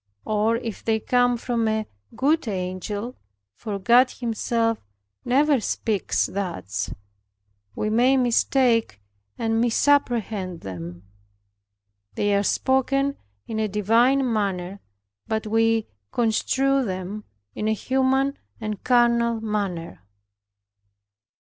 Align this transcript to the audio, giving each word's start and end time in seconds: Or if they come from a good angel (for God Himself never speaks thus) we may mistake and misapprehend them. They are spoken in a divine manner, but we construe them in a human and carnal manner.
Or 0.25 0.55
if 0.55 0.83
they 0.83 0.99
come 0.99 1.37
from 1.37 1.67
a 1.67 1.85
good 2.15 2.47
angel 2.47 3.15
(for 3.53 3.77
God 3.77 4.09
Himself 4.09 4.83
never 5.23 5.59
speaks 5.59 6.25
thus) 6.25 6.91
we 7.75 7.91
may 7.91 8.17
mistake 8.17 8.99
and 9.37 9.61
misapprehend 9.61 10.61
them. 10.61 11.03
They 12.15 12.33
are 12.33 12.41
spoken 12.41 13.15
in 13.45 13.59
a 13.59 13.67
divine 13.67 14.25
manner, 14.33 14.79
but 15.27 15.45
we 15.45 15.85
construe 16.11 16.83
them 16.83 17.23
in 17.53 17.67
a 17.67 17.73
human 17.73 18.39
and 18.59 18.83
carnal 18.83 19.39
manner. 19.39 20.01